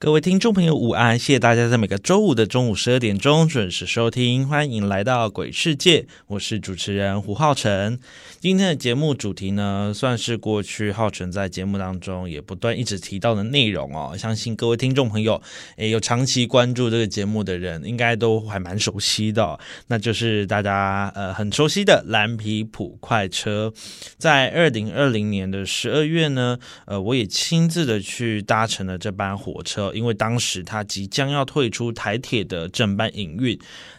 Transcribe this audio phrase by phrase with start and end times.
[0.00, 1.18] 各位听众朋友，午安！
[1.18, 7.98] 谢谢大家在每个周五的中午十二点钟准时收听，欢迎来到鬼世界，我是主持人胡浩辰。
[8.40, 14.16] 今天的节目主题呢，算是过去浩辰在节目当中也不断一直提到的内容哦。
[14.16, 15.42] 相信各位听众朋友，
[15.74, 23.72] 诶，有长期关注这个节目的人，应该都还蛮熟悉的，那就是大家呃很熟悉的蓝皮普快车。
[24.18, 29.90] 在二零二零年的十二月呢，呃，我也亲自的去搭乘了这班火车。
[29.92, 33.58] 因为当时他即将要退出台铁的正班营运，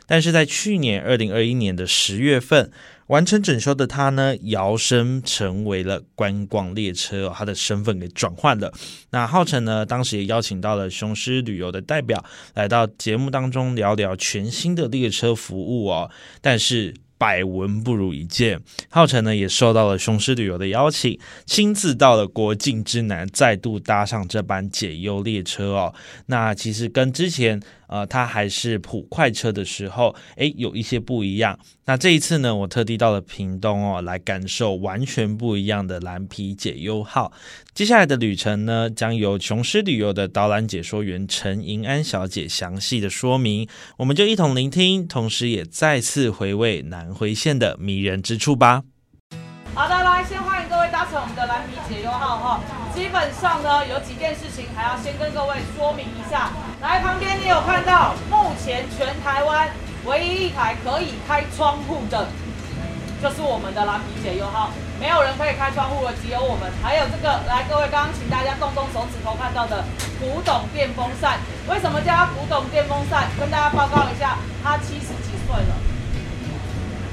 [0.10, 2.70] 但是在去年二零二一年的十月份
[3.08, 8.74] 完成整修的他呢，摇身成为了观光列车，他的身份给转换了。
[9.12, 16.10] 那浩辰呢，当时也邀请到了雄狮旅游的代表来到节目当中聊聊全新的列车服务哦，
[16.42, 16.96] 但是。
[17.20, 25.94] 百闻不如一见，浩辰呢也受到了雄狮旅游的邀请，亲自到了国境之南，再度搭上这班解忧列车哦。
[26.26, 27.61] 那其实跟之前。
[27.89, 31.58] 呃，他还是普快车的时候，诶，有一些不一样。
[31.86, 37.32] 那这一次呢，我特地到了屏东哦，来感受完全不一样的蓝皮解忧号。
[37.73, 43.67] 接下来的旅程呢，将由雄狮旅游的导览解说员陈银安小姐详细的说明，
[43.98, 48.83] 我们就一同聆听，同时也再次回味南回线的迷人之处吧。
[49.75, 52.59] 好的，来，先欢迎各位搭乘我们的蓝皮解忧号哈。
[52.93, 56.52] 基本上呢，有几件事情还要先跟各位说明一下。
[56.81, 59.70] 来，旁边你有看到，目前全台湾
[60.05, 62.27] 唯一一台可以开窗户的，
[63.21, 64.71] 就是我们的蓝皮解忧号。
[64.99, 66.67] 没有人可以开窗户的，只有我们。
[66.83, 69.86] 还有这个，来，各位刚刚请大家动动手指头看到的
[70.20, 71.39] 古董电风扇，
[71.70, 73.30] 为什么叫它古董电风扇？
[73.39, 75.89] 跟大家报告一下，它七十几岁了。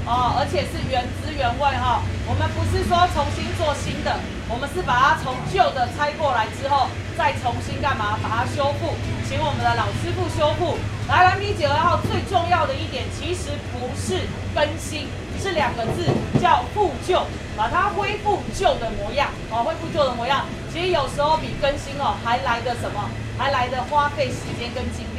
[0.07, 4.15] 哦，而且是原汁原味哈，我们不是说重新做新的，
[4.47, 6.87] 我们是把它从旧的拆过来之后，
[7.17, 8.17] 再重新干嘛？
[8.23, 8.95] 把它修复，
[9.27, 10.79] 请我们的老师傅修复。
[11.11, 14.23] 来，蓝皮九二号最重要的一点，其实不是
[14.55, 15.11] 更新，
[15.43, 16.07] 是两个字，
[16.39, 23.11] 叫复旧，把它恢复旧的模样，哦，恢复旧的模样，其实有时候比更新哦还来的什么？
[23.37, 25.16] 还来的花费时间跟精力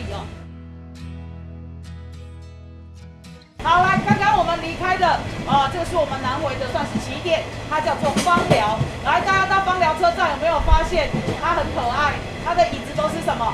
[3.64, 5.06] 好，来，刚刚我们离开的，
[5.44, 8.78] 啊，这个是我们南回的，算是起点，它叫做芳寮。
[9.04, 11.10] 来，大家到芳寮车站有没有发现
[11.42, 12.14] 它很可爱？
[12.46, 13.52] 它的椅子都是什么？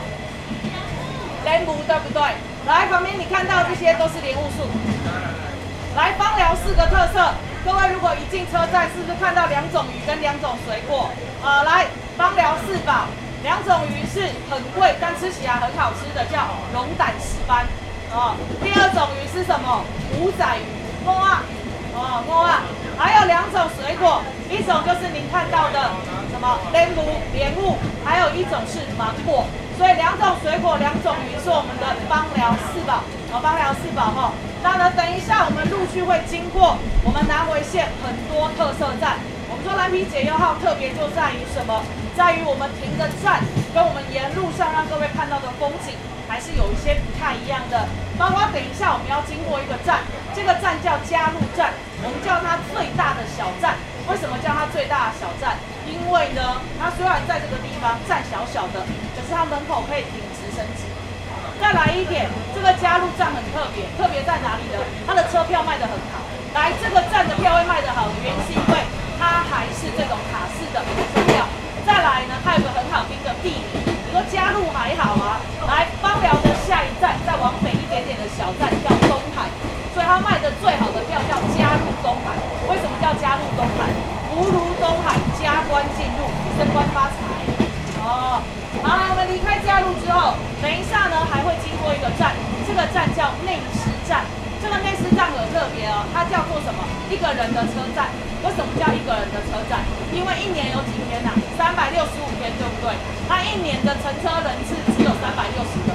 [1.45, 2.21] 莲雾，对不对？
[2.67, 4.69] 来，旁边你看到这些都是莲雾树。
[5.97, 7.33] 来，芳寮四个特色，
[7.65, 11.09] 各位如果一进车站，是不是看到两种鱼跟两种水果？
[11.43, 11.87] 啊，来，
[12.17, 13.09] 芳寮四宝，
[13.43, 16.45] 两种鱼是很贵，但吃起来很好吃的，叫
[16.75, 17.65] 龙胆石斑。
[18.15, 19.83] 哦，第二种鱼是什么？
[20.15, 20.63] 五仔鱼，
[21.05, 21.43] 摸啊，
[21.93, 22.63] 哦摸啊，
[22.97, 25.91] 还有两种水果，一种就是您看到的
[26.31, 27.75] 什么莲雾，莲雾，
[28.07, 29.45] 还有一种是芒果，
[29.77, 33.03] 所以两种水果，两种鱼是我们的芳疗四宝，
[33.35, 34.31] 哦芳疗四宝哈。
[34.63, 39.19] 那呢，等一下我们陆续会经过我们南回线很多特色站，
[39.51, 41.83] 我们说蓝皮解忧号特别就在于什么？
[42.15, 43.43] 在于我们停的站
[43.75, 45.99] 跟我们沿路上让各位看到的风景。
[46.29, 47.89] 还是有一些不太一样的，
[48.19, 50.01] 包括等一下我们要经过一个站，
[50.35, 51.73] 这个站叫加入站，
[52.03, 53.77] 我们叫它最大的小站。
[54.05, 55.57] 为什么叫它最大的小站？
[55.89, 58.85] 因为呢，它虽然在这个地方站小小的，
[59.17, 60.85] 可是它门口可以停直升机。
[61.57, 64.77] 再来一点，这个加入站很特别，特别在哪里呢？
[65.07, 66.21] 它的车票卖得很好。
[66.53, 68.85] 来，这个站的票会卖得好，原因是因为
[69.19, 71.49] 它还是这种卡式的车票。
[71.87, 73.97] 再来呢，它有个很好听的地名。
[74.05, 79.49] 你说加入还好啊，来芳寮的下一站，再往北一点点的小站叫东海，
[79.97, 82.37] 所以它卖的最好的票叫加入东海。
[82.69, 83.89] 为什么叫加入东海？
[84.29, 86.29] 福如东海，加官进入，
[86.61, 87.17] 升官发财。
[88.05, 88.45] 哦，
[88.85, 92.37] 好，我们离开加入之后，等一下呢还会经过一个站，
[92.69, 94.29] 这个站叫内石站。
[94.65, 96.81] 这个内斯站很特别哦，它叫做什么？
[97.13, 98.09] 一个人的车站。
[98.41, 99.85] 为什么叫一个人的车站？
[100.09, 101.37] 因为一年有几天呐？
[101.53, 102.97] 三百六十五天，对不对？
[103.29, 105.93] 它一年的乘车人次只有三百六十个，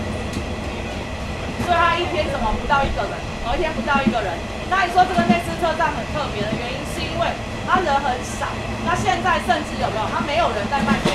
[1.66, 3.14] 所以它一天怎么不到一个人？
[3.18, 4.38] 一天不到一个人。
[4.70, 7.26] 那你说这个内斯车站很特别的原因，是因为
[7.66, 8.54] 它人很少。
[8.86, 10.06] 那现在甚至有没有？
[10.14, 11.10] 它没有人在卖票，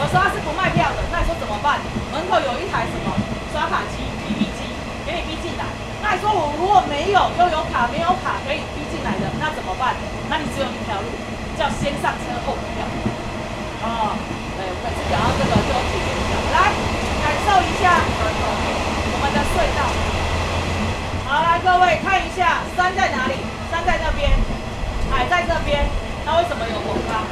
[0.00, 1.04] 有时候它是不卖票的。
[1.12, 1.76] 那你说怎么办？
[2.08, 3.12] 门口有一台什么
[3.52, 4.64] 刷卡机、B B 机，
[5.04, 5.68] 给你逼进来。
[6.00, 9.96] 那你说我如果没有又有卡没有卡可以逼进来的，那怎么办？
[10.28, 11.08] 那你只有一条路，
[11.56, 12.84] 叫先上车后补票。
[13.80, 14.12] 哦，
[14.52, 16.76] 对，我每次讲到这个就体验一下，来
[17.24, 19.80] 感受一下我们的隧道。
[21.24, 23.40] 好，来各位看一下山在哪里？
[23.72, 24.36] 山在那边，
[25.08, 25.88] 海在这边。
[26.28, 27.24] 那为什么有火咖？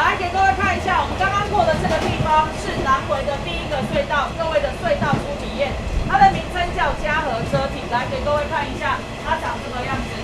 [0.00, 5.76] 来给各位看一下，我们刚刚过的这个地方是南回的第一个隧道，各位的隧道初体验。
[6.14, 10.14] 它的名称叫嘉禾车体，来给各位看一下，它长这个样子，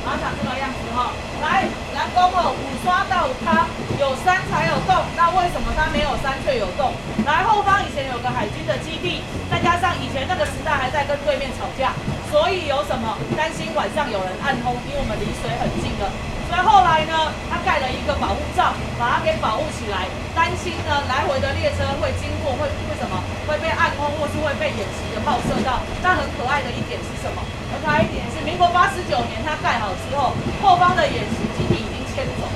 [0.00, 1.12] 它长这个样子哈。
[1.44, 3.68] 来，南宫哦，五刷到它
[4.00, 6.96] 有山才有洞，那为什么它没有山却有洞？
[7.28, 9.20] 来，后方以前有个海军的基地，
[9.52, 11.92] 再加上以前那个时代还在跟对面吵架，
[12.32, 16.08] 所以有什么担心晚上有人暗轰，因为我们离水很近的。
[16.48, 23.18] 所以后来呢，他盖了一个保护罩，把它给保护起来，担心呢来回的列车会经过，会为什么
[23.48, 25.80] 会被暗轰，或是会被演习的炮射到。
[26.02, 27.42] 但很可爱的一点是什么？
[27.72, 30.32] 很可爱一点是民国八十九年它盖好之后，
[30.62, 32.46] 后方的演习基地已经迁走。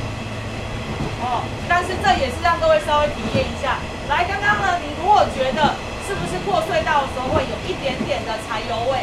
[1.20, 3.80] 哦，但是这也是让各位稍微体验一下。
[4.08, 5.74] 来，刚刚呢，你如果觉得
[6.06, 9.02] 是不是过隧道的时候会有一点点的柴油味？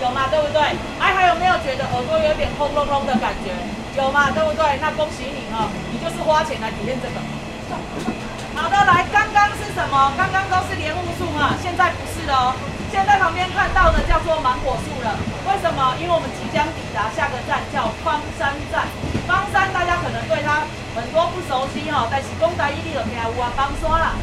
[0.00, 0.30] 有吗？
[0.30, 0.62] 对不对？
[1.02, 3.52] 哎，还有没有觉得耳朵有点轰隆隆的感觉？
[3.96, 4.30] 有嘛？
[4.30, 4.78] 对不对？
[4.80, 7.18] 那恭喜你哦，你就是花钱来体验这个。
[8.54, 10.12] 好的，来，刚刚是什么？
[10.16, 12.54] 刚刚都是莲雾树嘛，现在不是了哦。
[12.90, 15.14] 现在旁边看到的叫做芒果树了。
[15.46, 15.94] 为什么？
[15.98, 18.86] 因为我们即将抵达下个站，叫方山站。
[19.26, 24.14] 方山大家可能对它很多不熟悉哈，但是公仔一定有听有啊，方山啦。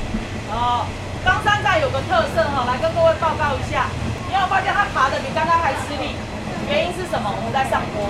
[0.52, 0.86] 哦，
[1.24, 3.88] 方山站有个特色哈，来跟各位报告一下。
[4.28, 6.16] 你有发现它爬的比刚刚还吃力？
[6.68, 7.32] 原因是什么？
[7.32, 8.04] 我们在上坡，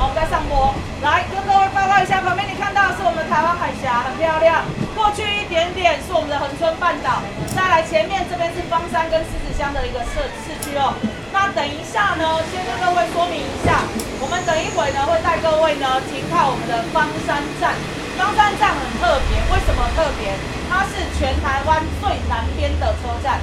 [0.00, 0.72] 我们在上坡。
[1.04, 4.64] 来跟各位报告一下，旁边你看到的是我们的台湾海峡，很漂亮。
[4.96, 7.20] 过去一点点是我们的恒春半岛。
[7.52, 10.96] 再来前面这边是方山跟狮子乡的一个市市区哦。
[11.36, 13.84] 那等一下呢，先跟各位说明一下，
[14.24, 17.76] 我们等一会呢会带各位呢停靠我们的方山站。
[18.16, 20.32] 方山站很特别，为什么特别？
[20.66, 23.38] 它是全台湾最南边的车站。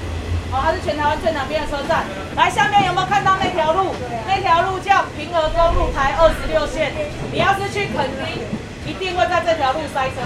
[0.52, 2.06] 哦，它是全台湾最南边的车站。
[2.36, 3.96] 来，下面有没有看到那条路？
[4.28, 6.94] 那条路叫平和公路台二十六线。
[7.32, 8.44] 你要是去垦丁，
[8.86, 10.22] 一定会在这条路塞车，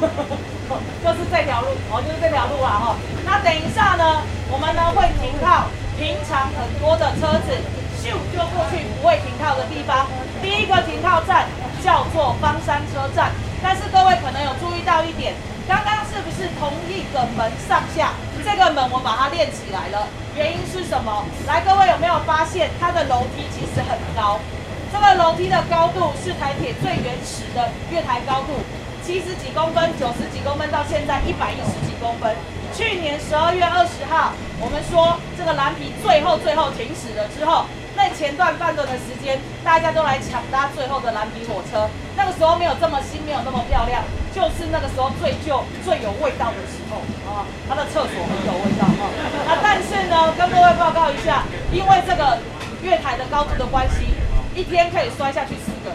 [1.04, 2.96] 就是这条路，哦，就是这条路啊，哈。
[3.24, 5.66] 那等一下呢，我们呢会停靠
[5.98, 7.52] 平常很多的车子
[8.00, 10.06] 咻就过去不会停靠的地方。
[10.40, 11.48] 第一个停靠站
[11.82, 13.32] 叫做方山车站。
[13.62, 15.34] 但是各位可能有注意到一点，
[15.68, 18.14] 刚刚是不是同一个门上下？
[18.44, 21.24] 这个门我把它练起来了，原因是什么？
[21.46, 24.38] 来，各位有没有发现它的楼梯其实很高？
[24.92, 28.62] 这个楼梯的高度是台铁最原始的月台高度，
[29.02, 32.30] 七十几公分、九十几公分，到现在一百一十几公分。
[32.72, 34.30] 去年十二月二十号，
[34.60, 37.66] 我们说这个蓝皮最后最后停止了之后。
[37.96, 41.88] 在前段半段的时间，大家都来抢搭最后的蓝皮火车。
[42.14, 44.02] 那个时候没有这么新，没有那么漂亮，
[44.34, 47.48] 就是那个时候最旧、最有味道的时候啊。
[47.66, 49.08] 它的厕所很有味道啊。
[49.48, 52.38] 啊，但是呢，跟各位报告一下，因为这个
[52.82, 54.12] 月台的高度的关系，
[54.54, 55.90] 一天可以摔下去四个，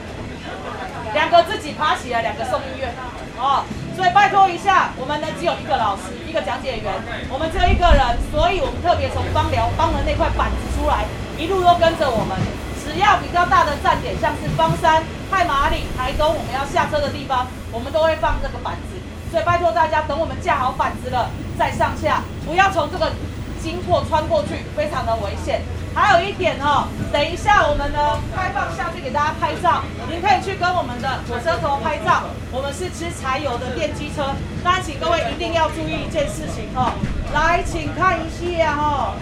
[1.13, 2.91] 两个自己爬起来，两个送医院
[3.37, 3.63] 哦。
[3.95, 6.91] 所以拜托一下，我们呢只有一个老师，一个讲解员，
[7.29, 11.05] 我们只有一个人，所以我们特别从帮寮帮了那块板子出来。
[11.41, 12.37] 一路都跟着我们，
[12.85, 19.01] 只要比较大的站点，像是方山、太麻里、台东，我们要下车的地方，我们都会放这个板子。
[19.31, 23.11] 所以拜托大家，等我们架好板子了再上下，不要从这个
[23.59, 25.63] 经过穿过去，非常的危险。
[25.95, 29.81] 还有一点哦，等一下我们呢开放下去给大家拍照，
[30.11, 32.29] 您可以去跟我们的火车头拍照。
[32.51, 34.29] 我们是吃柴油的电机车，
[34.63, 36.93] 大家请各位一定要注意一件事情哦。
[37.33, 39.17] 来，请看一下哦，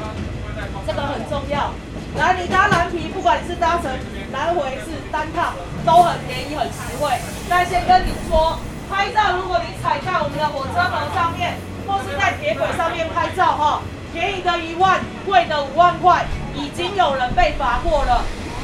[0.85, 1.71] 这个很重要。
[2.17, 3.91] 来，你搭蓝皮，不管你是搭乘
[4.33, 5.53] 来回是单趟，
[5.85, 7.11] 都很便宜，很实惠。
[7.49, 8.57] 但先跟你说，
[8.89, 11.55] 拍照如果你踩在我们的火车头上面，
[11.87, 16.25] 或是在铁轨上面拍照，哈，便宜的一万，贵的五万块，
[16.55, 18.23] 已经有人被罚过了。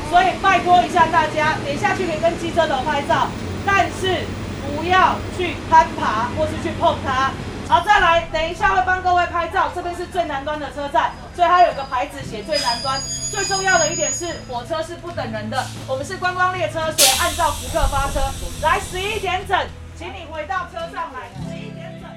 [0.10, 3.28] 所以拜托一下大家，点下去可以跟机车头拍照，
[3.66, 4.26] 但是
[4.66, 7.32] 不要去攀爬或是去碰它。
[7.68, 9.72] 好，再来，等一下会帮各位拍照。
[9.74, 13.00] 这边是最南端的车站，所以它有个牌子写最南端。
[13.32, 18.20] 最重要的一点是，火车是不等人的，我们是观光列车，所以按照时刻发车。
[18.62, 19.58] 来，十一点整，
[19.98, 21.30] 请你回到车上来。
[21.36, 22.10] 十一点整。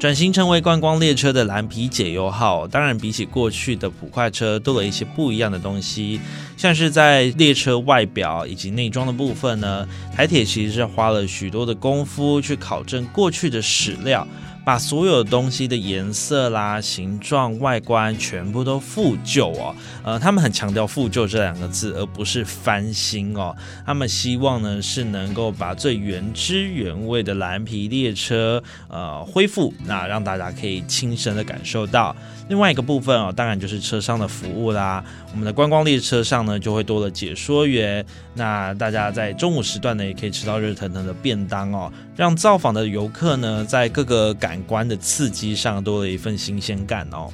[0.00, 6.20] 转型成为观光列车的蓝皮解忧号，当然比起过去的普快车多了一些不一样的东西，
[6.56, 14.26] 像是在列车外表以及内装的部分呢，台铁其实是花了许多的功夫去考证过去的史料。
[14.64, 19.74] 把所有东西的颜色啦、形状、外观全部都复旧哦。
[20.04, 23.54] 呃，他们很强调复旧这两个字，而不是翻新哦。
[23.84, 32.14] 他们希望呢是能够把最原汁原味的蓝皮列车呃恢复，那让大家可以亲身的感受到。
[32.48, 35.02] 另外一个部分哦，当然就是车上的服务啦。
[35.32, 38.04] 我们的观光列车上呢，就会多了解说员，
[38.34, 47.32] 那大家在中午时段呢，也可以吃到热腾腾的便当哦，让造访的游客呢，在各个感官的刺激上多了一份新鲜感哦。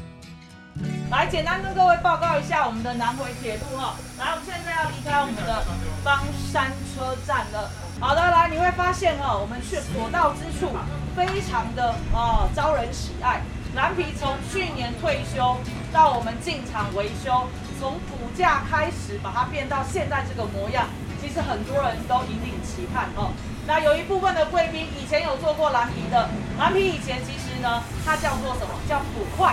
[1.10, 3.96] 来，简单跟各位报告一下我们的南回铁路哦。
[4.20, 5.64] 来，我们现在要离开我们的
[6.04, 7.68] 方山车站了。
[7.98, 10.70] 好的，来，你会发现哦，我们去所到之处，
[11.16, 13.42] 非常的哦招人喜爱。
[13.74, 15.56] 蓝皮从去年退休
[15.92, 17.48] 到我们进场维修，
[17.80, 20.86] 从骨架开始把它变到现在这个模样，
[21.20, 23.32] 其实很多人都引领期盼哦。
[23.68, 29.52] 那有一部分的贵宾以前有做过蓝皮的，蓝皮以前其实呢，它叫做什么叫普快，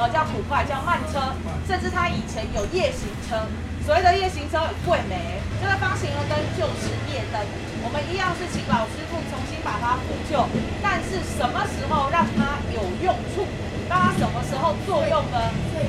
[0.00, 1.20] 呃叫普快叫慢车，
[1.68, 3.36] 甚至它以前有夜行车。
[3.84, 7.36] 所谓的夜行车很贵美，这个方形的灯就是夜灯。
[7.84, 10.40] 我们一样是请老师傅重新把它补救，
[10.80, 13.44] 但是什么时候让它有用处？
[13.92, 15.36] 让它什么时候作用呢？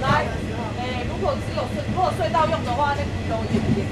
[0.04, 0.28] 来，
[0.84, 3.88] 诶，如果只有隧，如果隧道用的话，那不容易点。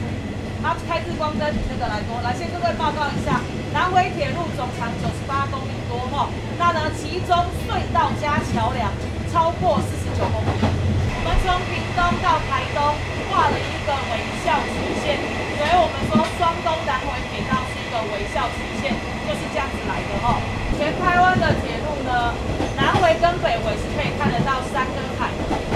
[0.63, 3.43] 它开日光灯那个来多，来先各位报告一下，
[3.75, 7.35] 南回铁路总长九十八公里多哈，那呢其中
[7.67, 8.87] 隧道加桥梁
[9.27, 10.63] 超过四十九公里。
[10.63, 12.79] 我们从屏东到台东
[13.27, 15.19] 画了一个微笑曲线，
[15.59, 17.59] 所以我们说双东南回铁道。
[17.67, 18.89] 是一个微笑曲线
[19.27, 20.41] 就是这样子来的哈。
[20.79, 22.33] 全台湾的铁路呢，
[22.75, 25.29] 南回跟北回是可以看得到三根海，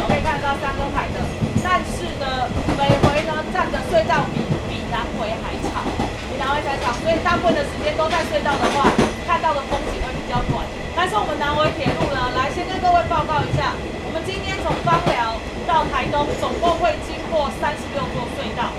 [0.07, 1.21] 可以看得到三根海的。
[1.61, 4.41] 但是呢，北回呢占的隧道比
[4.91, 5.83] 南回还长，
[6.29, 8.87] 比南回还长，所以大部分的时间都在隧道的话，
[9.27, 10.65] 看到的风景会比较短。
[10.95, 13.75] 但是我们南回铁路呢，来先跟各位报告一下，
[14.05, 18.71] 我们今天从芳寮到台东，总共会经过三十六座隧道，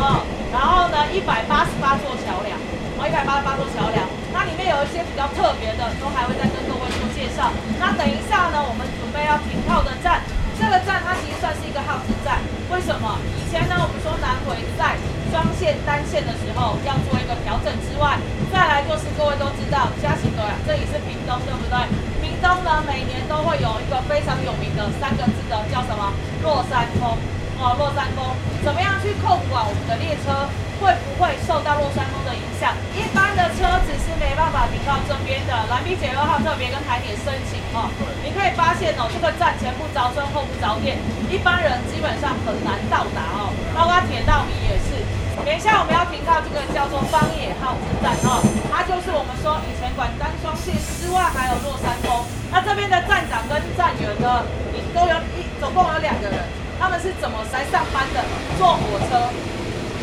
[0.00, 0.24] 啊。
[0.54, 2.56] 然后呢，一百八十八座桥梁，
[2.96, 4.00] 哦，一百八十八座桥梁，
[4.32, 7.52] 那里面有一些比较特别的，都还会再跟各位做介绍。
[7.76, 10.24] 那等一下呢，我们准备要停靠的站，
[10.56, 12.40] 这个站它其实算是一个号志站。
[12.72, 13.20] 为什么？
[13.36, 14.96] 以前呢，我们说南回在
[15.30, 18.18] 双线单线的时候要做一个调整之外，
[18.52, 21.76] 再来就是各位都知道，嘉兴的，这里是屏东，对不对？
[22.22, 26.12] 屏东呢，每年都会有一个非常有名的三个字的，叫什么？
[26.42, 27.16] 落山风。
[27.56, 28.20] 哦，落山风
[28.62, 30.44] 怎么样去控管我们的列车
[30.76, 32.76] 会不会受到落山风的影响？
[32.92, 35.52] 一般的车子是没办法到这边的。
[35.66, 37.90] 蓝皮解忧号特别跟台铁申请哦，
[38.22, 40.96] 你可以发现哦，这个站前不着村后不着店，
[41.28, 43.50] 一般人基本上很难到达哦。
[43.74, 45.02] 包括铁道迷也是。
[45.44, 48.40] 等一下我们要停到这个叫做方野号之站哦，
[48.72, 52.24] 它就是我们说以前管单双线之外还有落山风。
[52.48, 56.38] 那这边的站长跟站员呢，你都有一总共有两个人。
[56.78, 58.20] 他们是怎么来上班的？
[58.58, 59.16] 坐火车，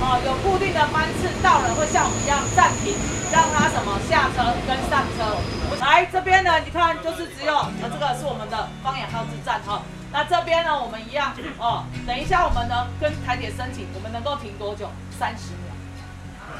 [0.01, 2.95] 哦，有固定的班次，到了会像我们一样暂停，
[3.31, 5.37] 让他什么下车跟上车。
[5.79, 9.81] 来这边呢，你看就是只有，呃，这个是我们的方眼号之站哈。
[10.11, 11.83] 那这边呢，我们一样哦。
[12.05, 14.89] 等一下我们呢跟台铁申请，我们能够停多久？
[15.17, 15.71] 三十秒。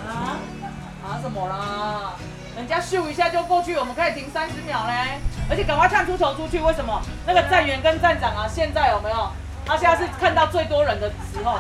[0.08, 0.40] 啊？
[1.04, 2.14] 啊什么啦？
[2.56, 5.20] 人家咻一下就过去，我们可以停三十秒嘞。
[5.50, 7.02] 而且赶快探出头出去，为什么？
[7.26, 9.30] 那个站员跟站长啊，现在有没有？
[9.66, 11.60] 他现在是看到最多人的时候。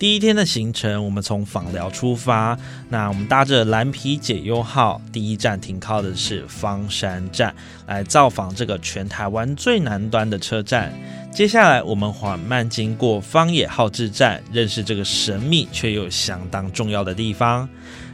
[0.00, 2.58] 第一天的行程，我们从访寮出发。
[2.88, 7.54] 那我们搭着蓝皮解忧号，第一站停靠的是方山站，
[7.86, 10.90] 来造访这个全台湾最南端的车站。
[11.30, 17.68] 接下来，我们缓慢经过方野号志站，认识这个神秘却又相当重要的地方。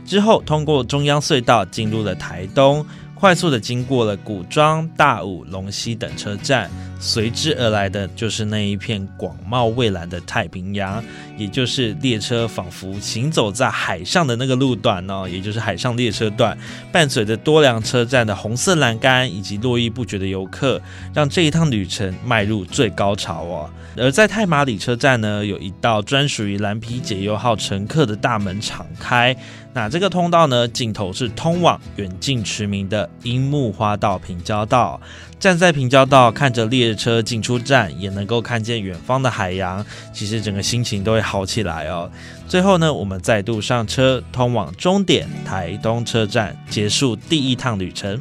[0.05, 2.85] 之后，通过中央隧道进入了台东。
[3.19, 6.71] 快速的经过了古庄、大武、龙溪等车站，
[7.01, 11.03] 随之而来的就是那一片广袤蔚蓝的太平洋，
[11.39, 16.57] 也就是列车仿佛行走在海上的那个路段哦，也就是海上列车段，
[16.93, 20.79] 伴随着多良车站的红色栏杆以及络绎不绝的游客，
[21.15, 23.71] 让这一趟旅程迈入最高潮哦。
[23.97, 29.35] 而在太马里车站呢，有一道专属于蓝皮解忧号乘客的大门敞开。
[29.77, 34.99] 那这个通道呢，尽头是通往远近驰名的樱木花道平交道。
[35.39, 42.11] 站在平交道看着列车进出站，也能够看见远方的海洋，其实整个心情都会好起来哦。
[42.49, 48.19] 最后呢，我们再度上车，通往终点台东车站，结束第一趟旅程。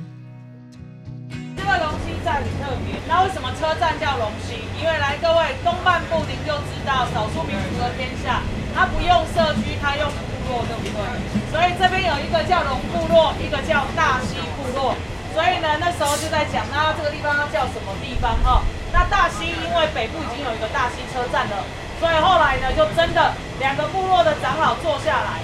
[1.55, 4.55] 这个龙溪站很特别，那为什么车站叫龙溪？
[4.77, 8.41] 因为来各位东半部您就知道，少数民族的天下，
[8.75, 11.44] 它不用社区，它用部落，对不对？
[11.55, 14.91] 所以这边有一个叫龙部落，一个叫大溪部落。
[15.31, 18.59] 所以呢，那时候就在讲，那这个地方要叫什么地方哈？
[18.91, 21.63] 那大溪因为北部已经有一个大溪车站了，
[21.95, 23.31] 所以后来呢，就真的
[23.63, 25.39] 两个部落的长老坐下来，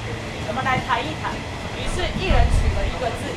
[0.47, 1.31] 我们来谈一谈。
[1.79, 3.31] 于是，一人取了一个字，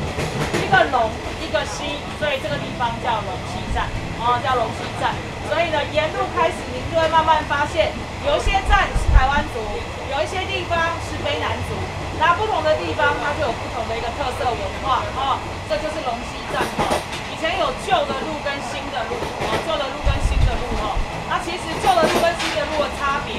[0.59, 3.87] 一个龙，一个溪，所以这个地方叫龙溪站，
[4.19, 5.14] 哦，叫龙溪站。
[5.47, 7.95] 所以呢，沿路开始，您就会慢慢发现，
[8.26, 9.62] 有一些站是台湾族，
[10.11, 10.75] 有一些地方
[11.07, 11.78] 是非南族。
[12.18, 16.83] 那不同的地方，它就有不同的一个特色文化，哦，这就是龙溪站，哦。
[17.28, 20.97] 以前有旧的路跟新的路，哦，旧的路跟新的路，哦。
[21.28, 23.37] 那其实旧的路跟新的路的差别，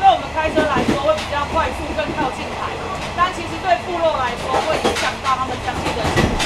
[0.00, 2.72] 对我们开车来说会比较快速，更靠近海，
[3.14, 6.44] 但其实对部落来说会影响到他们当地的经济，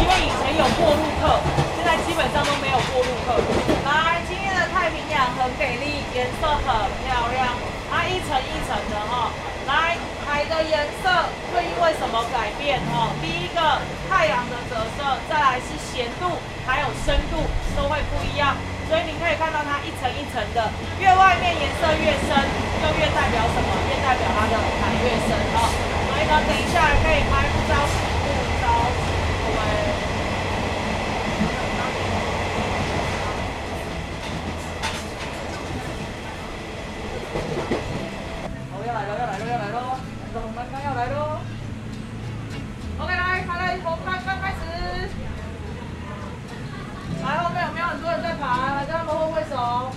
[0.00, 1.42] 因为以前有过路客，
[1.76, 3.36] 现在基本上都没有过路客。
[3.84, 6.64] 来，今天的太平洋很美丽，颜色很
[7.04, 7.52] 漂亮，
[7.90, 9.34] 它一层一层的，哈。
[9.66, 9.98] 来，
[10.36, 11.08] 海的颜色
[11.48, 12.76] 会因为什么改变？
[12.92, 16.28] 哦，第一个太阳的折射，再来是咸度，
[16.68, 17.40] 还有深度
[17.72, 18.52] 都会不一样。
[18.84, 20.68] 所以你可以看到它一层一层的，
[21.00, 23.80] 越外面颜色越深，就越代表什么？
[23.88, 25.72] 越代表它的海越深哦。
[26.04, 27.96] 所以呢，等一下可以拍不着急，
[28.28, 28.68] 不着
[40.86, 41.40] 要来喽。
[43.00, 45.08] OK，来，好来，从开开开始。
[47.24, 48.76] 来，后面有没有很多人在爬？
[48.76, 49.90] 还在他们挥挥手。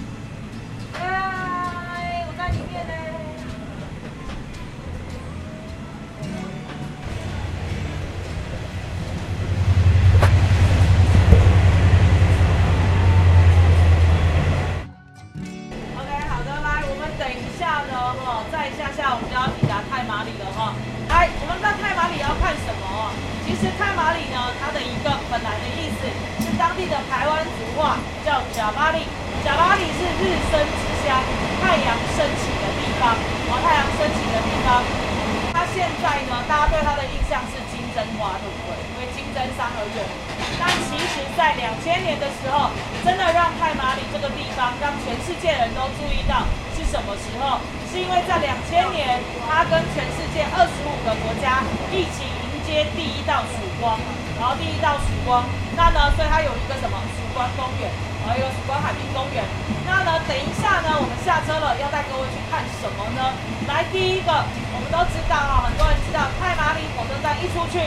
[56.49, 57.85] 有一个什么曙光公园
[58.25, 59.45] 还有一个曙光海滨公园。
[59.85, 63.37] 那呢等一下呢我们下车了要带各位去看什么呢？
[63.69, 64.29] 来第一个
[64.73, 67.77] 我们都知道哈很多人知道太麻里火车站一出去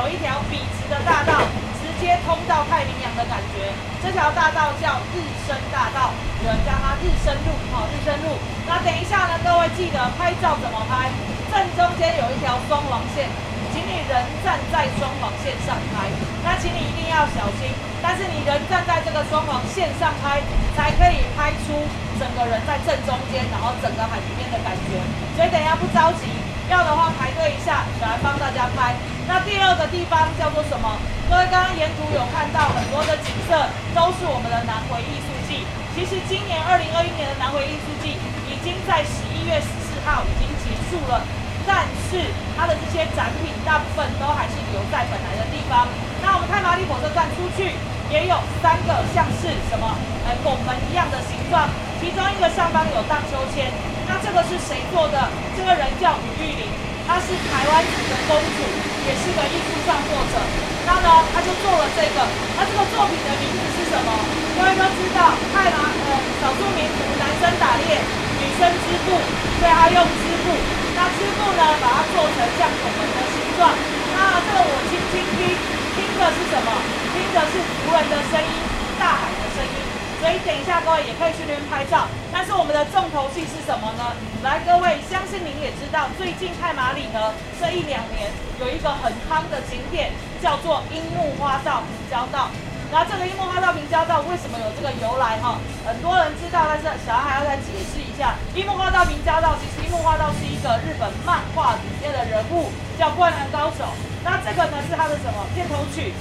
[0.00, 1.44] 有一条笔直的大道
[1.76, 11.12] 直接通到太平洋的感觉这条大道叫日升大道有人叫它日升路哈日升路那等一下呢各位记得拍照怎么拍
[11.52, 13.28] 正中间有一条双黄线
[13.76, 16.08] 请你人站在双黄线上拍，
[16.40, 17.68] 那请你一定要小心。
[18.00, 20.40] 但是你人站在这个双黄线上拍，
[20.72, 21.76] 才可以拍出
[22.16, 24.96] 整个人在正中间，然后整个海平面的感觉。
[25.36, 26.24] 所以等一下不着急，
[26.72, 28.96] 要的话排队一下，来帮大家拍。
[29.28, 30.96] 那第二个地方叫做什么？
[31.28, 33.60] 各位刚刚沿途有看到很多的景色，
[33.92, 35.68] 都是我们的南回艺术季。
[35.92, 38.16] 其实今年二零二一年的南回艺术季
[38.48, 41.20] 已经在十一月十四号已经结束了。
[41.66, 45.90] 但是它的这些展品大部分都还是留在本来的地方。
[46.22, 47.74] 那我们太麻里火车站出去
[48.08, 51.66] 也有三个，像是什么，呃拱门一样的形状，
[51.98, 53.68] 其中一个上方有荡秋千。
[54.06, 55.28] 那这个是谁做的？
[55.58, 56.70] 这个人叫吴玉玲，
[57.06, 58.58] 她是台湾籍的公主，
[59.04, 60.38] 也是个艺术创作者。
[60.86, 62.18] 那呢，她就做了这个。
[62.54, 64.10] 那这个作品的名字是什么？
[64.54, 67.98] 各位都知道，太麻，呃，少数民族男生打猎。
[68.40, 69.16] 女生织布，
[69.58, 70.52] 所以她用织布。
[70.96, 73.68] 那织布呢，把它做成像恐龙的形状。
[74.16, 75.52] 那这个我轻轻听，
[75.96, 76.68] 听的是什么？
[77.12, 78.54] 听的是仆人的声音，
[78.98, 79.76] 大海的声音。
[80.16, 82.08] 所以等一下各位也可以去那边拍照。
[82.32, 84.16] 但是我们的重头戏是什么呢？
[84.42, 92.48] 来，各位，相信您也知道，最近泰马里呢这一两年有一个很夯的景点，叫做樱木花道平交道。
[92.88, 95.60] 那这个樱木花道平交道为什么有这个由来哈？
[95.84, 98.34] 很多人知道，但是小孩还要再解释下。
[98.54, 103.84] 樱木花道平交道，其实樱木花道是一个日本漫画里面的人物，叫灌篮高手。
[104.24, 106.12] 那这个呢是他的什么片头曲？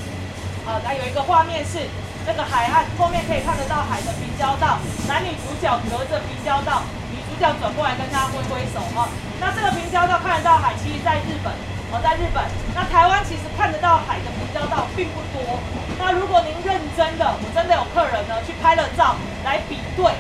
[0.68, 1.80] 啊，那有一个画面是
[2.26, 4.78] 那个海岸后面可以看得到海的平交道，
[5.08, 9.08] 男女主角隔着平交道，女主角转过来跟他挥挥手哈。
[9.40, 11.54] 那这个平交道看得到海，其实在日本。
[11.94, 15.62] 我在日本，那台湾其实看得到海的平交道并不多。
[15.98, 20.12] 那如果您认真的，我真的有客人呢去拍了照来比对，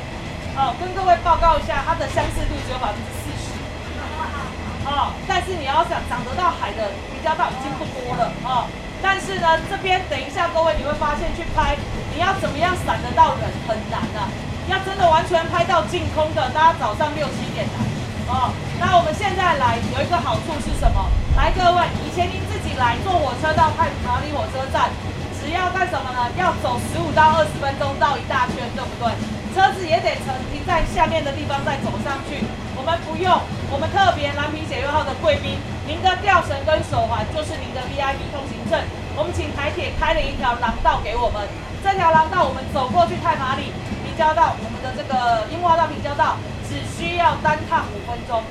[0.55, 3.51] 哦，跟各位报告一下，它的相似度只有百分之四十。
[4.87, 8.63] 哦，但是你要想长得到海的比较到已经不多了哦。
[9.03, 11.75] 但是呢，这边等一下各位你会发现去拍，
[12.13, 14.31] 你要怎么样闪得到人很难啊。
[14.71, 17.77] 要真的完全拍到净空的，大家早上六七点来。
[18.31, 21.03] 哦，那我们现在来有一个好处是什么？
[21.35, 24.87] 来，各位，以前您自己来坐火车到太马里火车站，
[25.35, 26.31] 只要干什么呢？
[26.39, 29.11] 要走十五到二十分钟绕一大圈，对不对？
[29.55, 32.43] 车子也得停停在下面的地方再走上去。
[32.75, 33.31] 我们不用，
[33.71, 35.55] 我们特别蓝皮解忧号的贵宾，
[35.87, 38.75] 您的吊绳跟手环就是您的 VIP 通行证。
[39.15, 41.47] 我们请台铁开了一条廊道给我们，
[41.81, 43.71] 这条廊道我们走过去太麻里
[44.03, 46.35] 平交道，我们的这个樱花道平交道。
[46.67, 48.41] 只需要单趟五分钟，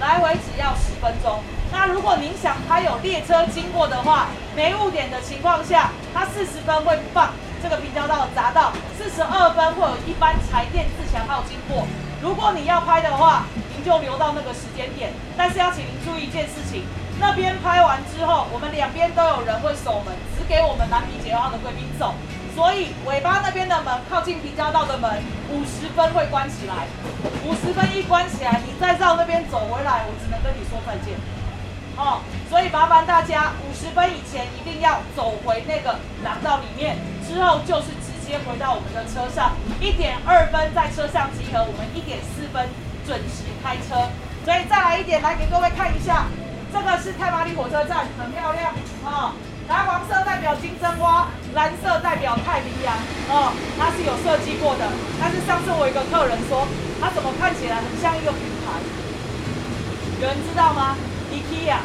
[0.00, 1.38] 来回只要十分钟。
[1.70, 7.30] 那如果您想它有列车经过的话，没误点的情况下，它四十分会放
[7.62, 11.86] 这个平交道的匝道，四十二分会有一班柴电自强号经过。
[12.22, 13.44] 如果你要拍的话，
[13.74, 15.12] 您就留到那个时间点。
[15.36, 16.84] 但是要请您注意一件事情，
[17.18, 22.14] 那边拍完之后，我们两边都有人会守门，只给我们南皮解号的贵宾走。
[22.54, 26.88] 所以尾巴那边的门，靠近平交道的门，五十分会关起来。
[27.46, 31.16] 五十分一关起来，你再绕那边走回来，我只能跟你说再见。
[31.96, 32.20] 哦，
[32.50, 36.96] 所以麻烦大家，五十分以前一定要走回那个廊道里面，
[37.30, 39.54] 之后就是直接回到我们的车上。
[39.78, 42.66] 一点二分在车上集合，我们一点四分
[43.06, 44.10] 准时开车。
[44.44, 46.26] 所以再来一点，来给各位看一下，
[46.74, 48.74] 这个是太马里火车站，很漂亮
[49.06, 49.32] 啊。
[49.68, 52.90] 蓝黄色代表金针花，蓝色代表太平洋，
[53.30, 54.90] 哦，它是有设计过的。
[55.20, 56.66] 但是上次我一个客人说，
[57.00, 58.82] 它怎么看起来很像一个品牌？
[60.20, 60.96] 有人知道吗
[61.30, 61.78] ？IKEA。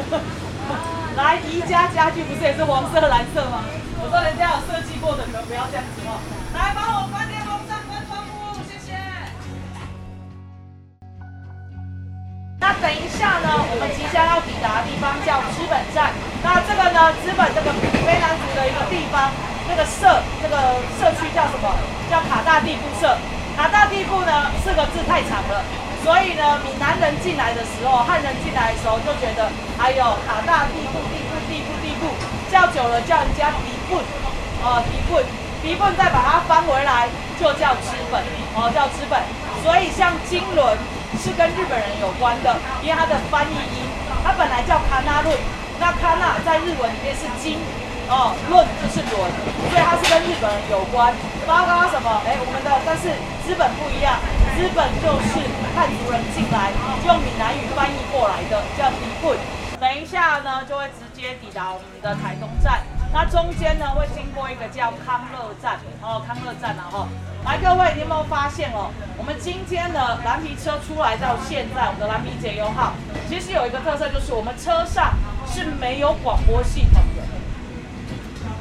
[1.18, 3.64] 来，宜家家具不是也是黄色、蓝色吗？
[4.00, 6.16] 我说人家有设计过的，你们不要这样子哦。
[6.56, 8.96] 来，帮我关电风扇、关窗户，谢谢。
[12.56, 16.16] 那等一下呢，我们即将要抵达的地方叫资本站。
[16.40, 17.68] 那这个呢，资本这个
[18.00, 19.28] 非南族的一个地方，
[19.68, 20.08] 这个社
[20.40, 21.68] 这个社区叫什么？
[22.08, 23.12] 叫卡大地部社。
[23.52, 25.60] 卡大地部呢四个字太长了，
[26.00, 29.44] 所以呢，闽南人进来的时候，汉人进来的时候就觉得，
[29.76, 32.08] 哎呦，卡大地步地步地步地步，
[32.50, 34.02] 叫久了叫人家地部，
[34.62, 35.20] 哦，地部
[35.62, 37.08] 地部再把它翻回来，
[37.38, 38.20] 就叫资本，
[38.54, 39.20] 哦，叫资本。
[39.62, 40.76] 所以像金轮。
[41.18, 43.82] 是跟日本人有关的，因为它的翻译音，
[44.22, 45.36] 它本来叫卡纳论，
[45.80, 47.58] 那卡纳在日文里面是金，
[48.08, 51.12] 哦，论就是轮，所以它是跟日本人有关。
[51.50, 52.22] 包括什么？
[52.24, 53.10] 哎，我们的但是
[53.42, 54.22] 资本不一样，
[54.54, 55.42] 资本就是
[55.74, 56.70] 汉族人进来
[57.04, 59.36] 用闽南语翻译过来的，叫迪棍。
[59.82, 62.82] 等一下呢，就会直接抵达我们的台东站。
[63.12, 67.06] 那中间呢，会经过一个叫康乐站，哦，康乐站然后。
[67.44, 68.92] 来，各位，你有没有发现哦？
[69.16, 72.92] 我们今天的蓝皮车出来到现在，我们的蓝皮节油号，
[73.28, 75.14] 其实有一个特色，就是我们车上
[75.48, 77.24] 是没有广播系统的，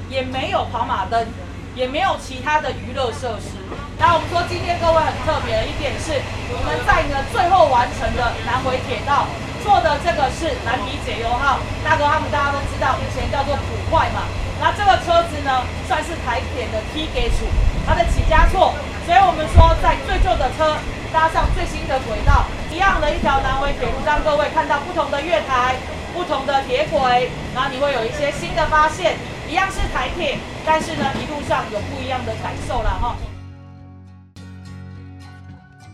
[0.09, 1.27] 也没有跑马灯，
[1.75, 3.59] 也没有其他的娱乐设施。
[3.99, 6.15] 那我们说今天各位很特别的一点是，
[6.55, 9.27] 我们在呢最后完成的南回铁道
[9.63, 14.27] 坐的这个是蓝皮解忧号，大哥他们大家都知道，以前叫做普快嘛。
[14.59, 17.47] 那这个车子呢，算是台铁的 T 给处，
[17.87, 18.73] 它的起家错，
[19.05, 20.75] 所以我们说在最旧的车
[21.11, 25.75] 搭上最新的轨道，一样的一条南回铁路，让各位看到不同的月台、
[26.13, 29.15] 不同的铁轨，然后你会有一些新的发现。
[29.49, 33.15] 一样是台铁，但是呢，一路上有不一样的感受了哈。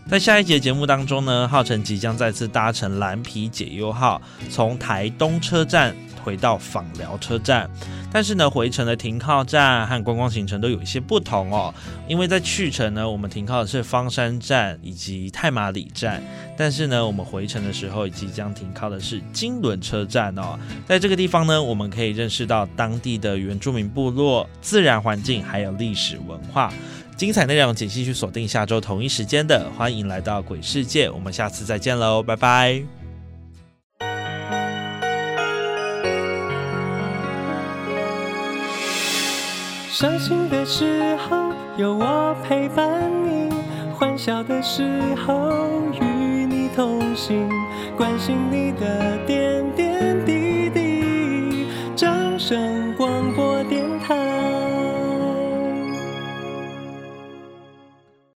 [0.08, 5.94] 在下一节节目当中呢，浩辰即将再次搭乘蓝皮解忧号，从台东车站。
[6.26, 7.70] 回到访寮车站，
[8.12, 11.72] 但是呢，回程的停靠站和观光行程都有一些不同哦。
[12.08, 16.20] 因为在去程呢，我们停靠的是方山站以及太马里站，
[16.56, 20.58] 但是呢，我们回程的时候即将停靠的是金轮车站哦。
[20.84, 26.72] 在这个地方呢，我们可以认识到当地的原住民部落、自然环境还有历史文化。
[27.16, 32.82] 精彩内容，请继续锁定下周同一时间的，欢迎来到鬼世界，我们下次再见喽，拜拜。
[39.90, 43.50] 伤心的时候有我陪伴你，
[43.94, 45.50] 欢笑的时候
[45.98, 47.48] 与你同行，
[47.96, 49.35] 关心你的点